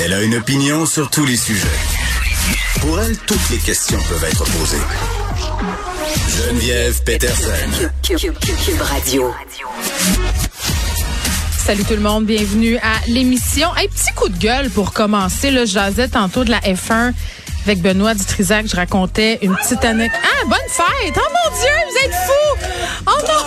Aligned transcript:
Elle 0.00 0.12
a 0.12 0.22
une 0.22 0.34
opinion 0.34 0.84
sur 0.84 1.08
tous 1.08 1.24
les 1.24 1.36
sujets. 1.36 1.66
Pour 2.80 3.00
elle, 3.00 3.16
toutes 3.16 3.48
les 3.50 3.56
questions 3.56 3.98
peuvent 4.06 4.24
être 4.24 4.44
posées. 4.44 4.76
Geneviève 6.28 7.02
Peterson. 7.04 7.88
Cube 8.02 8.34
Radio. 8.80 9.32
Salut 11.56 11.84
tout 11.84 11.94
le 11.94 12.00
monde, 12.00 12.26
bienvenue 12.26 12.76
à 12.78 13.00
l'émission. 13.06 13.68
Un 13.72 13.86
petit 13.86 14.12
coup 14.14 14.28
de 14.28 14.36
gueule 14.36 14.68
pour 14.68 14.92
commencer. 14.92 15.50
Là, 15.50 15.64
je 15.64 15.72
jasais 15.72 16.08
tantôt 16.08 16.44
de 16.44 16.50
la 16.50 16.60
F1 16.60 17.14
avec 17.64 17.80
Benoît 17.80 18.14
Dutrisac. 18.14 18.66
Je 18.66 18.76
racontais 18.76 19.38
une 19.42 19.54
petite 19.56 19.84
anecdote. 19.84 20.20
Ah, 20.22 20.44
bonne 20.44 20.58
fête! 20.68 21.14
Oh 21.16 21.20
mon 21.20 21.50
Dieu, 21.56 21.74
vous 21.90 21.98
êtes 22.04 22.14
fous! 22.14 22.56
Oh 23.06 23.18
non! 23.26 23.42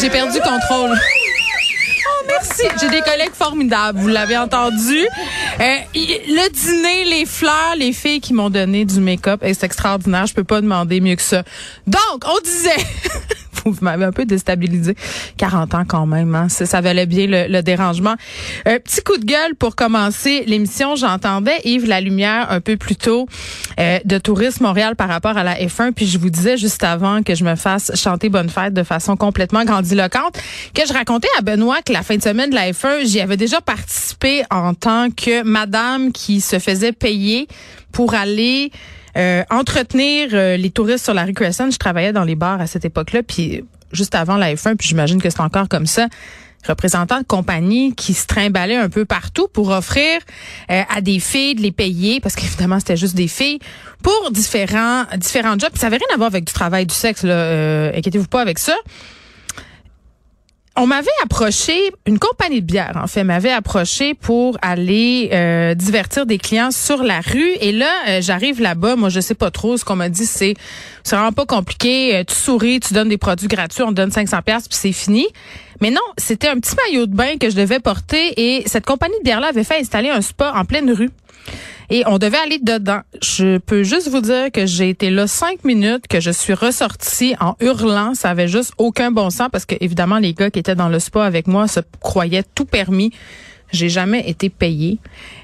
J'ai 0.00 0.10
perdu 0.10 0.38
contrôle. 0.40 0.90
Oh, 2.06 2.24
merci. 2.26 2.62
J'ai 2.80 2.88
des 2.88 3.00
collègues 3.00 3.32
formidables, 3.32 3.98
vous 3.98 4.08
l'avez 4.08 4.36
entendu. 4.36 4.98
Euh, 5.60 5.76
le 5.94 6.48
dîner, 6.50 7.04
les 7.04 7.26
fleurs, 7.26 7.74
les 7.76 7.92
filles 7.92 8.20
qui 8.20 8.34
m'ont 8.34 8.50
donné 8.50 8.84
du 8.84 9.00
make-up, 9.00 9.40
c'est 9.42 9.64
extraordinaire. 9.64 10.26
Je 10.26 10.34
peux 10.34 10.44
pas 10.44 10.60
demander 10.60 11.00
mieux 11.00 11.16
que 11.16 11.22
ça. 11.22 11.42
Donc, 11.86 12.24
on 12.26 12.40
disait... 12.40 12.76
vous 13.64 13.84
m'avez 13.84 14.04
un 14.04 14.12
peu 14.12 14.24
déstabilisé. 14.24 14.94
40 15.36 15.74
ans 15.74 15.84
quand 15.86 16.06
même, 16.06 16.34
hein? 16.34 16.48
ça, 16.48 16.66
ça 16.66 16.80
valait 16.80 17.06
bien 17.06 17.26
le, 17.26 17.46
le 17.48 17.62
dérangement. 17.62 18.14
Un 18.66 18.78
petit 18.78 19.02
coup 19.02 19.16
de 19.16 19.24
gueule 19.24 19.54
pour 19.54 19.76
commencer 19.76 20.44
l'émission. 20.46 20.96
J'entendais 20.96 21.60
Yves 21.64 21.86
La 21.86 22.00
Lumière 22.00 22.50
un 22.50 22.60
peu 22.60 22.76
plus 22.76 22.96
tôt 22.96 23.26
euh, 23.78 23.98
de 24.04 24.18
Tourisme 24.18 24.64
Montréal 24.64 24.96
par 24.96 25.08
rapport 25.08 25.36
à 25.36 25.44
la 25.44 25.56
F1. 25.56 25.92
Puis 25.92 26.06
je 26.06 26.18
vous 26.18 26.30
disais 26.30 26.56
juste 26.56 26.84
avant 26.84 27.22
que 27.22 27.34
je 27.34 27.44
me 27.44 27.54
fasse 27.54 27.92
chanter 27.94 28.28
Bonne 28.28 28.48
Fête 28.48 28.74
de 28.74 28.82
façon 28.82 29.16
complètement 29.16 29.64
grandiloquente 29.64 30.38
que 30.74 30.82
je 30.86 30.92
racontais 30.92 31.28
à 31.38 31.42
Benoît 31.42 31.82
que 31.82 31.92
la 31.92 32.02
fin 32.02 32.16
de 32.16 32.22
semaine 32.22 32.50
de 32.50 32.54
la 32.54 32.70
F1, 32.70 33.06
j'y 33.06 33.20
avais 33.20 33.36
déjà 33.36 33.60
participé 33.60 34.44
en 34.50 34.74
tant 34.74 35.08
que 35.10 35.42
madame 35.42 36.12
qui 36.12 36.40
se 36.40 36.58
faisait 36.58 36.92
payer 36.92 37.48
pour 37.92 38.14
aller 38.14 38.70
euh, 39.16 39.42
entretenir 39.50 40.30
euh, 40.32 40.56
les 40.56 40.70
touristes 40.70 41.04
sur 41.04 41.14
la 41.14 41.24
rue 41.24 41.32
Crescent. 41.32 41.70
Je 41.70 41.78
travaillais 41.78 42.12
dans 42.12 42.24
les 42.24 42.34
bars 42.34 42.60
à 42.60 42.66
cette 42.66 42.84
époque-là, 42.84 43.22
puis 43.22 43.64
juste 43.92 44.14
avant 44.14 44.36
la 44.36 44.54
F1, 44.54 44.76
puis 44.76 44.88
j'imagine 44.88 45.20
que 45.22 45.30
c'est 45.30 45.40
encore 45.40 45.68
comme 45.68 45.86
ça 45.86 46.08
représentants 46.66 47.18
de 47.20 47.26
compagnies 47.26 47.94
qui 47.94 48.14
se 48.14 48.26
trimballaient 48.26 48.78
un 48.78 48.88
peu 48.88 49.04
partout 49.04 49.48
pour 49.52 49.68
offrir 49.68 50.18
euh, 50.70 50.82
à 50.88 51.02
des 51.02 51.20
filles 51.20 51.54
de 51.56 51.60
les 51.60 51.72
payer, 51.72 52.20
parce 52.20 52.34
qu'évidemment, 52.34 52.78
c'était 52.78 52.96
juste 52.96 53.14
des 53.14 53.28
filles, 53.28 53.58
pour 54.02 54.30
différents 54.30 55.04
différents 55.18 55.58
jobs. 55.58 55.72
ça 55.74 55.86
n'avait 55.86 55.98
rien 55.98 56.14
à 56.14 56.16
voir 56.16 56.28
avec 56.28 56.44
du 56.44 56.54
travail 56.54 56.86
du 56.86 56.94
sexe, 56.94 57.22
là. 57.22 57.90
inquiétez-vous 57.94 58.28
pas 58.28 58.40
avec 58.40 58.58
ça 58.58 58.74
on 60.76 60.86
m'avait 60.86 61.06
approché, 61.22 61.92
une 62.06 62.18
compagnie 62.18 62.60
de 62.60 62.66
bière 62.66 62.98
en 63.00 63.06
fait 63.06 63.22
m'avait 63.22 63.52
approché 63.52 64.14
pour 64.14 64.58
aller 64.60 65.30
euh, 65.32 65.74
divertir 65.74 66.26
des 66.26 66.38
clients 66.38 66.72
sur 66.72 67.04
la 67.04 67.20
rue. 67.20 67.52
Et 67.60 67.70
là 67.70 67.90
euh, 68.08 68.20
j'arrive 68.20 68.60
là-bas, 68.60 68.96
moi 68.96 69.08
je 69.08 69.20
sais 69.20 69.34
pas 69.34 69.50
trop, 69.50 69.76
ce 69.76 69.84
qu'on 69.84 69.96
m'a 69.96 70.08
dit 70.08 70.26
c'est 70.26 70.54
c'est 71.04 71.14
vraiment 71.14 71.32
pas 71.32 71.46
compliqué, 71.46 72.16
euh, 72.16 72.24
tu 72.24 72.34
souris, 72.34 72.80
tu 72.80 72.92
donnes 72.92 73.08
des 73.08 73.18
produits 73.18 73.48
gratuits, 73.48 73.82
on 73.82 73.90
te 73.90 73.94
donne 73.94 74.10
500 74.10 74.42
pièces 74.42 74.68
puis 74.68 74.76
c'est 74.76 74.92
fini. 74.92 75.26
Mais 75.80 75.90
non, 75.90 76.00
c'était 76.18 76.48
un 76.48 76.58
petit 76.58 76.74
maillot 76.76 77.06
de 77.06 77.14
bain 77.14 77.36
que 77.38 77.50
je 77.50 77.56
devais 77.56 77.78
porter 77.78 78.32
et 78.36 78.64
cette 78.66 78.86
compagnie 78.86 79.18
de 79.18 79.24
bière 79.24 79.40
là 79.40 79.48
avait 79.48 79.64
fait 79.64 79.78
installer 79.78 80.08
un 80.08 80.22
spa 80.22 80.52
en 80.56 80.64
pleine 80.64 80.90
rue 80.90 81.10
et 81.90 82.02
on 82.06 82.18
devait 82.18 82.38
aller 82.38 82.58
dedans. 82.58 83.00
Je 83.22 83.58
peux 83.58 83.82
juste 83.82 84.08
vous 84.08 84.20
dire 84.20 84.50
que 84.52 84.66
j'ai 84.66 84.88
été 84.88 85.10
là 85.10 85.26
cinq 85.26 85.64
minutes, 85.64 86.06
que 86.08 86.20
je 86.20 86.30
suis 86.30 86.54
ressortie 86.54 87.34
en 87.40 87.56
hurlant. 87.60 88.14
Ça 88.14 88.30
avait 88.30 88.48
juste 88.48 88.72
aucun 88.78 89.10
bon 89.10 89.30
sens 89.30 89.48
parce 89.50 89.64
que 89.66 89.74
évidemment 89.80 90.18
les 90.18 90.34
gars 90.34 90.50
qui 90.50 90.58
étaient 90.58 90.74
dans 90.74 90.88
le 90.88 90.98
spa 90.98 91.24
avec 91.24 91.46
moi 91.46 91.68
se 91.68 91.80
croyaient 92.00 92.44
tout 92.54 92.64
permis. 92.64 93.12
J'ai 93.72 93.88
jamais 93.88 94.28
été 94.28 94.50
payée 94.50 94.98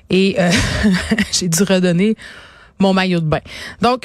et 0.09 0.37
euh, 0.39 0.51
j'ai 1.33 1.49
dû 1.49 1.63
redonner 1.63 2.17
mon 2.79 2.93
maillot 2.95 3.21
de 3.21 3.27
bain. 3.27 3.41
Donc 3.83 4.05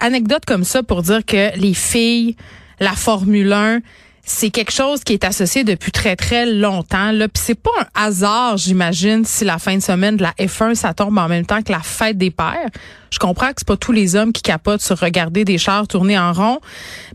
anecdote 0.00 0.44
comme 0.46 0.64
ça 0.64 0.82
pour 0.82 1.02
dire 1.02 1.24
que 1.24 1.56
les 1.58 1.74
filles, 1.74 2.36
la 2.80 2.92
Formule 2.92 3.52
1, 3.52 3.80
c'est 4.28 4.50
quelque 4.50 4.72
chose 4.72 5.02
qui 5.04 5.14
est 5.14 5.24
associé 5.24 5.64
depuis 5.64 5.90
très 5.90 6.14
très 6.14 6.44
longtemps 6.44 7.12
là 7.12 7.28
puis 7.28 7.42
c'est 7.44 7.54
pas 7.54 7.70
un 7.80 8.06
hasard 8.06 8.58
j'imagine 8.58 9.24
si 9.24 9.44
la 9.44 9.58
fin 9.58 9.76
de 9.76 9.82
semaine 9.82 10.16
de 10.16 10.22
la 10.22 10.32
F1 10.38 10.74
ça 10.74 10.92
tombe 10.92 11.16
en 11.16 11.28
même 11.28 11.46
temps 11.46 11.62
que 11.62 11.72
la 11.72 11.80
fête 11.80 12.18
des 12.18 12.30
pères 12.30 12.68
je 13.10 13.18
comprends 13.18 13.48
que 13.48 13.54
c'est 13.58 13.66
pas 13.66 13.78
tous 13.78 13.92
les 13.92 14.16
hommes 14.16 14.32
qui 14.32 14.42
capotent 14.42 14.82
sur 14.82 14.98
regarder 14.98 15.44
des 15.44 15.56
chars 15.56 15.88
tourner 15.88 16.18
en 16.18 16.32
rond 16.32 16.60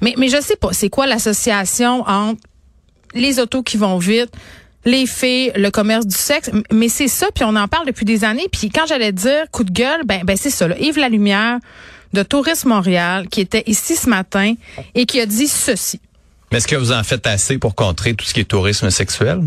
mais 0.01 0.16
mais 0.18 0.28
je 0.28 0.41
sais 0.41 0.56
pas 0.56 0.74
c'est 0.74 0.90
quoi 0.90 1.06
l'association 1.06 2.01
entre 2.07 2.41
les 3.13 3.40
autos 3.40 3.62
qui 3.62 3.78
vont 3.78 4.00
vite 4.00 4.31
les 4.85 5.06
filles, 5.06 5.53
le 5.56 5.72
commerce 5.72 6.06
du 6.06 6.16
sexe, 6.16 6.51
mais 6.69 6.90
c'est 6.90 7.07
ça, 7.07 7.28
puis 7.34 7.45
on 7.45 7.56
en 7.56 7.69
parle 7.69 7.88
depuis 7.88 8.03
des 8.03 8.25
années. 8.25 8.47
Puis 8.51 8.69
quand 8.69 8.85
j'allais 8.85 9.13
dire 9.13 9.50
coup 9.50 9.63
de 9.63 9.72
gueule, 9.72 10.01
ben, 10.03 10.24
ben 10.25 10.35
c'est 10.35 10.50
ça. 10.50 10.68
Là. 10.68 10.78
Yves 10.78 10.97
Lalumière 10.97 11.59
de 12.12 12.22
Tourisme 12.22 12.68
Montréal, 12.68 13.30
qui 13.30 13.40
était 13.40 13.63
ici 13.66 13.95
ce 13.95 14.09
matin 14.09 14.56
et 14.94 15.06
qui 15.06 15.22
a 15.22 15.25
dit 15.25 15.47
ceci. 15.47 16.01
Mais 16.53 16.59
est-ce 16.59 16.68
que 16.68 16.75
vous 16.75 16.91
en 16.91 17.02
faites 17.02 17.25
assez 17.25 17.58
pour 17.58 17.74
contrer 17.74 18.14
tout 18.14 18.25
ce 18.25 18.31
qui 18.36 18.41
est 18.41 18.47
tourisme 18.47 18.91
sexuel? 18.91 19.40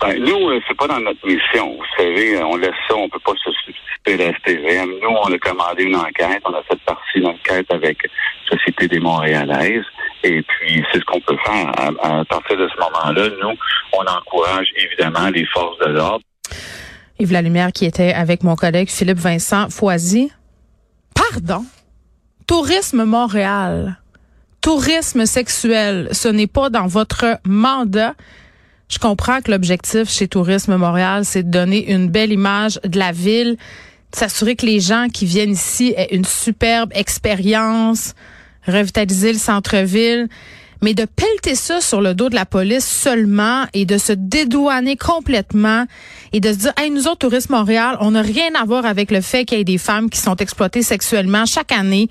Ben, 0.00 0.16
nous, 0.20 0.50
euh, 0.50 0.60
c'est 0.68 0.76
pas 0.76 0.86
dans 0.86 1.00
notre 1.00 1.26
mission. 1.26 1.74
Vous 1.76 1.84
savez, 1.98 2.40
on 2.44 2.54
laisse 2.54 2.70
ça, 2.88 2.94
on 2.94 3.08
peut 3.08 3.18
pas 3.26 3.32
se 3.44 3.50
substituer 3.50 4.14
à 4.14 4.30
la 4.30 4.38
STVM. 4.38 4.88
Nous, 5.02 5.08
on 5.08 5.32
a 5.32 5.38
commandé 5.38 5.82
une 5.82 5.96
enquête, 5.96 6.40
on 6.44 6.54
a 6.54 6.62
fait 6.62 6.78
partie 6.86 7.02
d'une 7.16 7.26
enquête 7.26 7.66
avec 7.72 8.08
Société 8.48 8.86
des 8.86 9.00
Montréalaises. 9.00 9.82
Et 10.22 10.42
puis, 10.42 10.84
c'est 10.92 11.00
ce 11.00 11.04
qu'on 11.06 11.20
peut 11.22 11.36
faire. 11.44 11.72
À, 11.80 12.24
partir 12.24 12.56
de 12.56 12.68
ce 12.68 12.78
moment-là, 12.78 13.28
nous, 13.42 13.56
on 13.92 14.02
encourage 14.02 14.68
évidemment 14.76 15.28
les 15.28 15.44
forces 15.46 15.80
de 15.80 15.86
l'ordre. 15.86 16.24
Yves 17.18 17.36
Lumière 17.36 17.72
qui 17.72 17.84
était 17.84 18.12
avec 18.12 18.44
mon 18.44 18.54
collègue 18.54 18.90
Philippe 18.90 19.18
Vincent 19.18 19.70
Foisy. 19.70 20.30
Pardon? 21.16 21.64
Tourisme 22.46 23.02
Montréal 23.02 23.96
tourisme 24.62 25.26
sexuel, 25.26 26.08
ce 26.12 26.28
n'est 26.28 26.46
pas 26.46 26.70
dans 26.70 26.86
votre 26.86 27.38
mandat. 27.44 28.14
Je 28.88 28.98
comprends 28.98 29.40
que 29.40 29.50
l'objectif 29.50 30.08
chez 30.08 30.28
Tourisme 30.28 30.76
Montréal, 30.76 31.24
c'est 31.24 31.42
de 31.42 31.50
donner 31.50 31.92
une 31.92 32.08
belle 32.08 32.32
image 32.32 32.80
de 32.84 32.98
la 32.98 33.12
ville, 33.12 33.56
de 34.12 34.16
s'assurer 34.16 34.56
que 34.56 34.64
les 34.64 34.80
gens 34.80 35.08
qui 35.12 35.26
viennent 35.26 35.52
ici 35.52 35.92
aient 35.96 36.14
une 36.14 36.24
superbe 36.24 36.90
expérience, 36.94 38.14
revitaliser 38.66 39.32
le 39.32 39.38
centre-ville. 39.38 40.28
Mais 40.82 40.94
de 40.94 41.04
pelleter 41.04 41.54
ça 41.54 41.80
sur 41.80 42.00
le 42.00 42.14
dos 42.14 42.28
de 42.28 42.34
la 42.34 42.44
police 42.44 42.86
seulement 42.86 43.64
et 43.72 43.86
de 43.86 43.98
se 43.98 44.12
dédouaner 44.12 44.96
complètement 44.96 45.86
et 46.32 46.40
de 46.40 46.52
se 46.52 46.58
dire, 46.58 46.72
hey, 46.76 46.90
nous 46.90 47.06
autres, 47.06 47.18
Tourisme 47.18 47.52
Montréal, 47.52 47.96
on 48.00 48.12
n'a 48.12 48.22
rien 48.22 48.54
à 48.60 48.64
voir 48.64 48.84
avec 48.84 49.10
le 49.10 49.20
fait 49.20 49.44
qu'il 49.44 49.58
y 49.58 49.60
ait 49.60 49.64
des 49.64 49.78
femmes 49.78 50.10
qui 50.10 50.18
sont 50.18 50.36
exploitées 50.36 50.82
sexuellement 50.82 51.46
chaque 51.46 51.72
année 51.72 52.08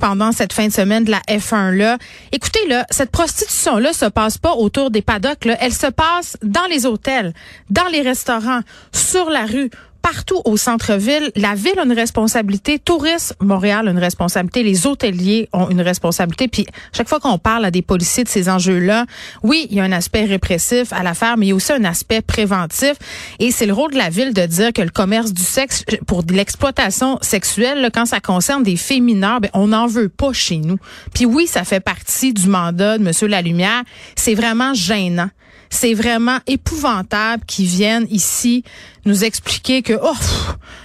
pendant 0.00 0.32
cette 0.32 0.52
fin 0.52 0.66
de 0.66 0.72
semaine 0.72 1.04
de 1.04 1.10
la 1.10 1.20
F1-là. 1.28 1.98
Écoutez, 2.32 2.66
là, 2.66 2.86
cette 2.90 3.10
prostitution-là 3.10 3.92
se 3.92 4.06
passe 4.06 4.38
pas 4.38 4.52
autour 4.52 4.90
des 4.90 5.02
paddocks, 5.02 5.44
là. 5.44 5.56
Elle 5.60 5.74
se 5.74 5.86
passe 5.86 6.36
dans 6.42 6.66
les 6.70 6.86
hôtels, 6.86 7.34
dans 7.70 7.86
les 7.86 8.00
restaurants, 8.00 8.60
sur 8.92 9.30
la 9.30 9.46
rue 9.46 9.70
partout 10.12 10.40
au 10.46 10.56
centre-ville. 10.56 11.30
La 11.36 11.54
ville 11.54 11.78
a 11.78 11.84
une 11.84 11.92
responsabilité, 11.92 12.78
Tourisme 12.78 13.34
Montréal 13.40 13.88
a 13.88 13.90
une 13.90 13.98
responsabilité, 13.98 14.62
les 14.62 14.86
hôteliers 14.86 15.50
ont 15.52 15.68
une 15.68 15.82
responsabilité. 15.82 16.48
Puis 16.48 16.66
chaque 16.96 17.08
fois 17.08 17.20
qu'on 17.20 17.38
parle 17.38 17.66
à 17.66 17.70
des 17.70 17.82
policiers 17.82 18.24
de 18.24 18.28
ces 18.28 18.48
enjeux-là, 18.48 19.04
oui, 19.42 19.66
il 19.70 19.76
y 19.76 19.80
a 19.80 19.84
un 19.84 19.92
aspect 19.92 20.24
répressif 20.24 20.94
à 20.94 21.02
l'affaire, 21.02 21.36
mais 21.36 21.46
il 21.46 21.48
y 21.50 21.52
a 21.52 21.54
aussi 21.54 21.72
un 21.72 21.84
aspect 21.84 22.22
préventif. 22.22 22.94
Et 23.38 23.50
c'est 23.50 23.66
le 23.66 23.74
rôle 23.74 23.92
de 23.92 23.98
la 23.98 24.08
ville 24.08 24.32
de 24.32 24.46
dire 24.46 24.72
que 24.72 24.80
le 24.80 24.88
commerce 24.88 25.34
du 25.34 25.42
sexe 25.42 25.84
pour 26.06 26.22
l'exploitation 26.30 27.18
sexuelle, 27.20 27.90
quand 27.92 28.06
ça 28.06 28.20
concerne 28.20 28.62
des 28.62 28.76
filles 28.76 29.02
mineures, 29.02 29.42
ben, 29.42 29.50
on 29.52 29.68
n'en 29.68 29.86
veut 29.86 30.08
pas 30.08 30.32
chez 30.32 30.56
nous. 30.56 30.78
Puis 31.12 31.26
oui, 31.26 31.46
ça 31.46 31.64
fait 31.64 31.80
partie 31.80 32.32
du 32.32 32.48
mandat 32.48 32.96
de 32.96 33.02
Monsieur 33.02 33.28
Lalumière. 33.28 33.82
C'est 34.16 34.34
vraiment 34.34 34.72
gênant 34.72 35.28
c'est 35.70 35.94
vraiment 35.94 36.38
épouvantable 36.46 37.44
qu'ils 37.46 37.66
viennent 37.66 38.06
ici 38.10 38.64
nous 39.04 39.24
expliquer 39.24 39.82
que, 39.82 39.94
oh, 40.00 40.16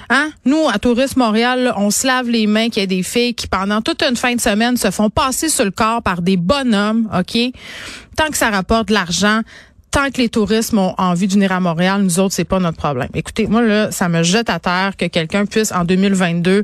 hein, 0.10 0.30
nous, 0.46 0.68
à 0.70 0.80
Tourisme 0.80 1.20
Montréal, 1.20 1.74
on 1.78 1.92
se 1.92 2.08
lave 2.08 2.30
les 2.30 2.48
mains 2.48 2.70
qu'il 2.70 2.82
y 2.82 2.84
a 2.84 2.88
des 2.88 3.04
filles 3.04 3.34
qui, 3.34 3.48
pendant 3.48 3.82
toute 3.82 4.02
une 4.02 4.16
fin 4.16 4.36
de 4.36 4.42
semaine, 4.42 4.78
se 4.78 4.92
font 4.92 5.10
passer 5.10 5.50
sur 5.50 5.66
le 5.66 5.72
corps 5.72 6.02
par 6.02 6.22
des 6.22 6.38
bonhommes, 6.38 7.10
OK? 7.18 7.38
Tant 8.16 8.30
que 8.30 8.38
ça 8.38 8.50
rapporte 8.50 8.90
de 8.90 8.94
l'argent, 8.94 9.42
tant 9.92 10.10
que 10.10 10.18
les 10.18 10.30
touristes 10.30 10.74
ont 10.74 10.96
envie 10.98 11.28
de 11.28 11.34
venir 11.34 11.52
à 11.52 11.60
Montréal, 11.60 12.02
nous 12.02 12.20
autres, 12.20 12.34
c'est 12.34 12.46
pas 12.46 12.60
notre 12.60 12.78
problème. 12.78 13.10
Écoutez, 13.14 13.48
moi, 13.48 13.62
là, 13.62 13.92
ça 13.92 14.10
me 14.10 14.24
jette 14.24 14.50
à 14.50 14.60
terre 14.60 14.94
que 14.98 15.06
quelqu'un 15.06 15.46
puisse, 15.46 15.72
en 15.72 15.84
2022, 15.84 16.64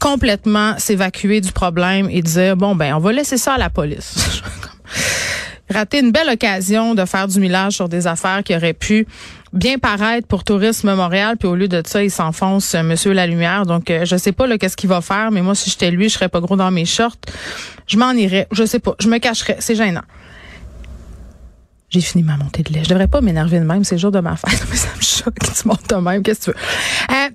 complètement 0.00 0.78
s'évacuer 0.78 1.40
du 1.40 1.52
problème 1.52 2.08
et 2.10 2.22
dire, 2.22 2.56
bon, 2.56 2.74
ben, 2.74 2.94
on 2.94 2.98
va 2.98 3.12
laisser 3.12 3.38
ça 3.38 3.54
à 3.54 3.58
la 3.58 3.70
police. 3.70 4.42
raté 5.70 6.00
une 6.00 6.12
belle 6.12 6.28
occasion 6.28 6.94
de 6.94 7.04
faire 7.04 7.28
du 7.28 7.40
millage 7.40 7.74
sur 7.74 7.88
des 7.88 8.06
affaires 8.06 8.42
qui 8.44 8.54
auraient 8.54 8.72
pu 8.72 9.06
bien 9.52 9.78
paraître 9.78 10.26
pour 10.26 10.44
Tourisme 10.44 10.94
Montréal, 10.94 11.36
puis 11.38 11.48
au 11.48 11.54
lieu 11.54 11.68
de 11.68 11.82
ça, 11.86 12.02
il 12.02 12.10
s'enfonce 12.10 12.74
euh, 12.74 12.82
Monsieur 12.82 13.12
la 13.12 13.26
Lumière. 13.26 13.64
Donc, 13.64 13.90
euh, 13.90 14.04
je 14.04 14.16
sais 14.16 14.32
pas 14.32 14.46
qu'est-ce 14.58 14.76
qu'il 14.76 14.88
va 14.88 15.00
faire, 15.00 15.30
mais 15.30 15.42
moi, 15.42 15.54
si 15.54 15.70
j'étais 15.70 15.90
lui, 15.90 16.08
je 16.08 16.14
serais 16.14 16.28
pas 16.28 16.40
gros 16.40 16.56
dans 16.56 16.70
mes 16.70 16.84
shorts. 16.84 17.16
Je 17.86 17.96
m'en 17.96 18.12
irais. 18.12 18.46
Je 18.52 18.64
sais 18.64 18.78
pas. 18.78 18.94
Je 19.00 19.08
me 19.08 19.18
cacherais. 19.18 19.56
C'est 19.60 19.74
gênant. 19.74 20.02
J'ai 21.88 22.00
fini 22.00 22.24
ma 22.24 22.36
montée 22.36 22.62
de 22.62 22.72
lait. 22.72 22.82
Je 22.82 22.88
devrais 22.88 23.06
pas 23.06 23.20
m'énerver 23.20 23.60
de 23.60 23.64
même. 23.64 23.84
C'est 23.84 23.94
le 23.94 24.00
jour 24.00 24.10
de 24.10 24.20
ma 24.20 24.36
fête, 24.36 24.66
mais 24.70 24.76
ça 24.76 24.88
me 24.96 25.02
choque. 25.02 25.38
Tu 25.38 25.68
montes 25.68 25.88
de 25.88 25.96
même. 25.96 26.22
Qu'est-ce 26.22 26.50
que 26.50 26.52
tu 26.52 26.58
veux? 26.58 27.14
Euh, 27.16 27.30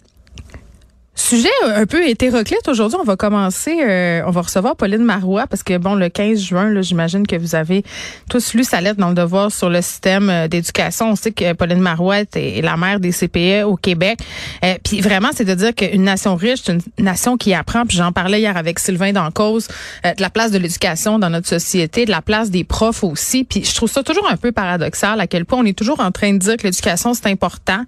Sujet 1.32 1.48
un 1.64 1.86
peu 1.86 2.06
hétéroclite 2.06 2.68
aujourd'hui. 2.68 2.98
On 3.00 3.06
va 3.06 3.16
commencer, 3.16 3.80
euh, 3.82 4.22
on 4.28 4.32
va 4.32 4.42
recevoir 4.42 4.76
Pauline 4.76 5.06
Marois 5.06 5.48
parce 5.48 5.64
que 5.64 5.78
bon, 5.78 5.96
le 5.96 6.10
15 6.10 6.38
juin, 6.38 6.82
j'imagine 6.82 7.26
que 7.26 7.38
vous 7.38 7.56
avez 7.56 7.86
tous 8.30 8.54
lu 8.54 8.66
sa 8.66 8.82
lettre 8.82 9.00
dans 9.00 9.08
le 9.08 9.16
devoir 9.16 9.50
sur 9.50 9.70
le 9.70 9.82
système 9.82 10.30
euh, 10.30 10.50
d'éducation. 10.50 11.12
On 11.12 11.16
sait 11.16 11.32
que 11.32 11.54
Pauline 11.54 11.80
Marois 11.80 12.24
est 12.36 12.62
la 12.62 12.76
mère 12.76 13.00
des 13.00 13.14
CPE 13.14 13.64
au 13.66 13.78
Québec. 13.78 14.20
Euh, 14.66 14.74
puis 14.84 15.00
vraiment, 15.00 15.30
c'est 15.34 15.46
de 15.46 15.54
dire 15.54 15.74
qu'une 15.74 16.04
nation 16.04 16.36
riche, 16.36 16.64
c'est 16.66 16.74
une 16.74 16.82
nation 16.98 17.38
qui 17.38 17.54
apprend. 17.54 17.86
Puis 17.86 17.96
j'en 17.96 18.12
parlais 18.12 18.42
hier 18.42 18.58
avec 18.58 18.78
Sylvain 18.78 19.14
Dancause 19.14 19.70
de 20.04 20.22
la 20.22 20.30
place 20.30 20.52
de 20.52 20.58
l'éducation 20.58 21.18
dans 21.18 21.30
notre 21.30 21.48
société, 21.48 22.04
de 22.04 22.12
la 22.12 22.22
place 22.22 22.50
des 22.50 22.66
profs 22.66 23.06
aussi. 23.06 23.46
Puis 23.46 23.64
je 23.64 23.74
trouve 23.74 23.90
ça 23.90 24.04
toujours 24.04 24.30
un 24.30 24.36
peu 24.36 24.52
paradoxal 24.52 25.22
à 25.22 25.28
quel 25.28 25.46
point 25.46 25.60
on 25.60 25.66
est 25.66 25.78
toujours 25.78 26.02
en 26.02 26.12
train 26.12 26.34
de 26.34 26.40
dire 26.40 26.58
que 26.58 26.64
l'éducation 26.64 27.14
c'est 27.14 27.28
important 27.28 27.86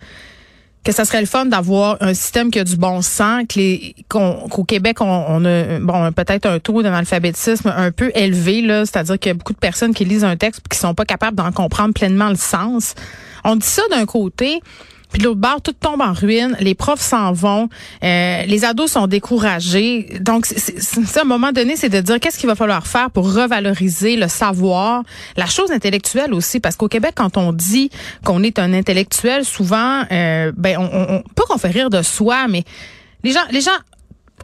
que 0.83 0.91
ça 0.91 1.06
serait 1.06 1.21
le 1.21 1.27
fun 1.27 1.45
d'avoir 1.45 1.97
un 2.01 2.13
système 2.13 2.51
qui 2.51 2.59
a 2.59 2.63
du 2.63 2.75
bon 2.75 3.01
sens, 3.01 3.44
qu'au 4.09 4.63
Québec 4.65 4.97
on, 5.00 5.45
a 5.45 5.80
bon 5.80 6.12
peut-être 6.12 6.45
un 6.45 6.59
taux 6.59 6.83
d'analphabétisme 6.83 7.74
un 7.75 7.91
peu 7.91 8.12
élevé 8.15 8.62
là, 8.62 8.85
c'est-à-dire 8.85 9.18
qu'il 9.18 9.30
y 9.30 9.31
a 9.31 9.35
beaucoup 9.35 9.53
de 9.53 9.59
personnes 9.59 9.94
qui 9.94 10.03
lisent 10.06 10.25
un 10.25 10.35
texte 10.35 10.62
qui 10.69 10.77
sont 10.77 10.94
pas 10.94 11.06
capables 11.06 11.38
d'en 11.38 11.51
comprendre 11.51 11.94
pleinement 11.94 12.30
le 12.30 12.35
sens. 12.35 12.95
On 13.45 13.56
dit 13.56 13.68
ça 13.68 13.81
d'un 13.91 14.06
côté, 14.06 14.62
puis 15.13 15.21
l'autre 15.21 15.39
bord, 15.39 15.62
tout 15.62 15.74
tombe 15.74 16.01
en 16.01 16.12
ruine. 16.12 16.57
Les 16.60 16.74
profs 16.74 17.00
s'en 17.00 17.31
vont. 17.33 17.69
Euh, 18.04 18.44
les 18.45 18.65
ados 18.65 18.92
sont 18.92 19.06
découragés. 19.06 20.18
Donc, 20.19 20.48
c'est, 20.48 21.18
à 21.18 21.21
un 21.21 21.24
moment 21.24 21.51
donné, 21.51 21.75
c'est 21.75 21.89
de 21.89 22.01
dire 22.01 22.19
qu'est-ce 22.19 22.39
qu'il 22.39 22.50
va 22.50 22.56
falloir 22.56 22.88
faire 22.88 23.12
pour 23.12 23.31
revaloriser 23.31 24.15
le 24.15 24.27
savoir, 24.27 25.04
la 25.38 25.45
chose 25.45 25.71
intellectuelle 25.71 26.33
aussi? 26.33 26.60
Parce 26.60 26.75
qu'au 26.75 26.88
Québec, 26.88 27.13
quand 27.15 27.38
on 27.38 27.54
dit 27.54 27.92
qu'on 28.25 28.42
est 28.42 28.57
un 28.57 28.74
intellectuel, 28.74 29.45
souvent, 29.45 30.04
euh, 30.12 30.51
ben, 30.57 30.77
on, 30.80 30.89
on, 30.92 31.21
pas 31.36 31.44
qu'on 31.48 31.60
fait 31.60 31.69
rire 31.69 31.92
de 31.92 32.01
soi, 32.01 32.48
mais 32.48 32.63
les 33.24 33.33
gens, 33.33 33.45
les 33.51 33.62
gens 33.62 33.71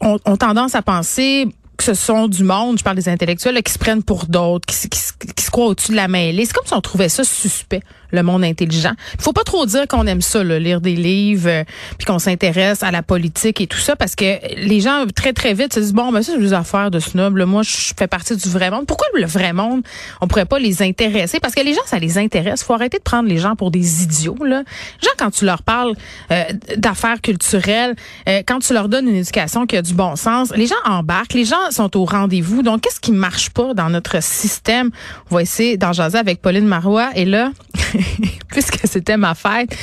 ont, 0.01 0.19
ont 0.23 0.37
tendance 0.37 0.75
à 0.75 0.83
penser 0.83 1.47
que 1.77 1.83
ce 1.83 1.93
sont 1.95 2.27
du 2.27 2.43
monde, 2.43 2.77
je 2.77 2.83
parle 2.83 2.97
des 2.97 3.09
intellectuels, 3.09 3.63
qui 3.63 3.71
se 3.71 3.79
prennent 3.79 4.03
pour 4.03 4.25
d'autres, 4.27 4.65
qui, 4.67 4.89
qui, 4.89 4.99
qui, 5.33 5.43
se 5.43 5.49
croient 5.49 5.67
au-dessus 5.67 5.91
de 5.91 5.95
la 5.95 6.09
mêlée. 6.09 6.45
C'est 6.45 6.53
comme 6.53 6.67
si 6.67 6.73
on 6.73 6.81
trouvait 6.81 7.09
ça 7.09 7.23
suspect 7.23 7.81
le 8.11 8.23
monde 8.23 8.43
intelligent. 8.43 8.93
Il 9.15 9.21
faut 9.21 9.33
pas 9.33 9.43
trop 9.43 9.65
dire 9.65 9.87
qu'on 9.87 10.05
aime 10.07 10.21
ça, 10.21 10.43
là, 10.43 10.59
lire 10.59 10.81
des 10.81 10.95
livres, 10.95 11.49
euh, 11.49 11.63
puis 11.97 12.05
qu'on 12.05 12.19
s'intéresse 12.19 12.83
à 12.83 12.91
la 12.91 13.03
politique 13.03 13.61
et 13.61 13.67
tout 13.67 13.77
ça, 13.77 13.95
parce 13.95 14.15
que 14.15 14.39
les 14.55 14.79
gens 14.79 15.05
très 15.15 15.33
très 15.33 15.53
vite 15.53 15.73
se 15.73 15.79
disent 15.79 15.93
bon, 15.93 16.11
ben 16.11 16.21
ça 16.21 16.33
c'est 16.33 16.39
des 16.39 16.53
affaires 16.53 16.91
de 16.91 16.99
snob. 16.99 17.37
Là, 17.37 17.45
moi, 17.45 17.63
je 17.63 17.93
fais 17.97 18.07
partie 18.07 18.35
du 18.35 18.49
vrai 18.49 18.71
monde. 18.71 18.85
Pourquoi 18.85 19.07
le 19.13 19.25
vrai 19.25 19.53
monde 19.53 19.81
On 20.21 20.27
pourrait 20.27 20.45
pas 20.45 20.59
les 20.59 20.81
intéresser? 20.81 21.39
Parce 21.39 21.55
que 21.55 21.61
les 21.61 21.73
gens, 21.73 21.81
ça 21.85 21.99
les 21.99 22.17
intéresse. 22.17 22.63
Faut 22.63 22.73
arrêter 22.73 22.97
de 22.97 23.03
prendre 23.03 23.27
les 23.29 23.37
gens 23.37 23.55
pour 23.55 23.71
des 23.71 24.03
idiots. 24.03 24.37
Là, 24.43 24.63
gens 25.01 25.09
quand 25.17 25.31
tu 25.31 25.45
leur 25.45 25.63
parles 25.63 25.93
euh, 26.31 26.43
d'affaires 26.77 27.21
culturelles, 27.21 27.95
euh, 28.27 28.41
quand 28.45 28.59
tu 28.59 28.73
leur 28.73 28.89
donnes 28.89 29.07
une 29.07 29.15
éducation 29.15 29.65
qui 29.65 29.77
a 29.77 29.81
du 29.81 29.93
bon 29.93 30.15
sens, 30.15 30.51
les 30.55 30.67
gens 30.67 30.75
embarquent, 30.85 31.33
les 31.33 31.45
gens 31.45 31.71
sont 31.71 31.95
au 31.97 32.05
rendez-vous. 32.05 32.63
Donc, 32.63 32.81
qu'est-ce 32.81 32.99
qui 32.99 33.11
marche 33.11 33.49
pas 33.49 33.73
dans 33.73 33.89
notre 33.89 34.21
système? 34.21 34.89
On 35.31 35.35
va 35.35 35.41
essayer 35.41 35.77
d'en 35.77 35.93
jaser 35.93 36.17
avec 36.17 36.41
Pauline 36.41 36.65
Marois. 36.65 37.09
Et 37.15 37.25
là. 37.25 37.51
puisque 38.51 38.79
c'était 38.85 39.17
ma 39.17 39.35
fête, 39.35 39.75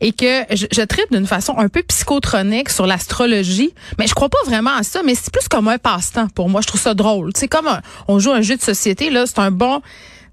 et 0.00 0.12
que 0.12 0.44
je, 0.50 0.66
je 0.70 0.82
d'une 1.10 1.26
façon 1.26 1.56
un 1.56 1.68
peu 1.68 1.82
psychotronique 1.82 2.68
sur 2.68 2.86
l'astrologie. 2.86 3.72
Mais 3.98 4.06
je 4.06 4.14
crois 4.14 4.28
pas 4.28 4.42
vraiment 4.46 4.74
à 4.76 4.82
ça, 4.82 5.02
mais 5.04 5.14
c'est 5.14 5.32
plus 5.32 5.48
comme 5.48 5.68
un 5.68 5.78
passe-temps 5.78 6.28
pour 6.34 6.48
moi. 6.48 6.60
Je 6.60 6.66
trouve 6.66 6.80
ça 6.80 6.94
drôle. 6.94 7.30
C'est 7.34 7.48
comme 7.48 7.68
on 8.08 8.18
joue 8.18 8.32
un 8.32 8.42
jeu 8.42 8.56
de 8.56 8.62
société, 8.62 9.10
là, 9.10 9.26
c'est 9.26 9.38
un 9.38 9.50
bon 9.50 9.80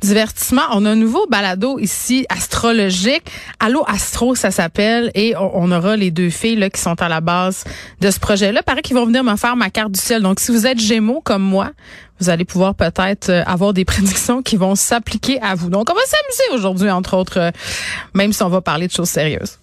divertissement. 0.02 0.64
On 0.74 0.86
a 0.86 0.92
un 0.92 0.96
nouveau 0.96 1.26
balado 1.28 1.80
ici 1.80 2.26
astrologique. 2.30 3.24
Allô 3.60 3.84
Astro, 3.88 4.36
ça 4.36 4.52
s'appelle. 4.52 5.12
Et 5.16 5.36
on, 5.38 5.72
aura 5.72 5.96
les 5.96 6.12
deux 6.12 6.30
filles 6.30 6.56
là, 6.56 6.70
qui 6.70 6.82
sont 6.82 7.02
à 7.02 7.10
la 7.10 7.22
base 7.22 7.64
de 8.02 8.12
ce 8.12 8.20
projet-là. 8.20 8.64
Paraît 8.64 8.82
qu'ils 8.82 8.96
vont 8.96 9.06
venir 9.06 9.24
me 9.24 9.36
faire 9.36 9.56
ma 9.56 9.70
carte 9.70 9.92
du 9.92 10.00
ciel. 10.00 10.22
Donc, 10.22 10.40
si 10.40 10.52
vous 10.52 10.68
êtes 10.68 10.80
Gémeaux 10.80 11.22
comme 11.22 11.44
moi, 11.44 11.72
vous 12.20 12.30
allez 12.30 12.46
pouvoir 12.46 12.76
peut-être 12.76 13.30
euh, 13.30 13.44
avoir 13.46 13.74
des 13.74 13.86
prédictions 13.86 14.42
qui 14.42 14.58
vont 14.58 14.76
s'appliquer 14.76 15.42
à 15.42 15.56
vous. 15.56 15.70
Donc, 15.70 15.90
on 15.90 15.94
va 15.94 16.02
s'amuser 16.02 16.58
aujourd'hui, 16.60 16.90
entre 16.90 17.16
autres, 17.16 17.40
euh, 17.40 17.52
même 18.14 18.34
si 18.34 18.44
on 18.44 18.50
va 18.50 18.62
parler 18.62 18.88
de 18.88 18.92
choses 18.92 19.10
sérieuses. 19.10 19.60